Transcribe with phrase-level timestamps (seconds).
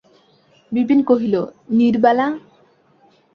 [0.71, 1.35] বিপিন কহিল,
[1.77, 2.27] নীরবালা!